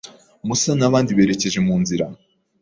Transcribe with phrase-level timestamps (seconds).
[0.47, 2.05] Musa nabandi berekeje munzira.